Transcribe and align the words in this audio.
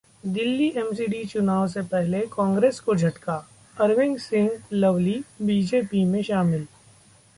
Delhi 0.25 0.67
MCD 0.77 1.23
चुनाव 1.25 1.67
से 1.67 1.81
पहले 1.81 2.21
कांग्रेस 2.21 2.79
को 2.79 2.95
झटका, 2.95 3.35
अरविंदर 3.77 4.19
सिंह 4.19 4.49
लवली 4.73 5.19
बीजेपी 5.41 6.03
में 6.05 6.21
शामिल 6.23 6.65